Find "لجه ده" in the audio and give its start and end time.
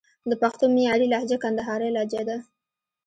1.97-2.37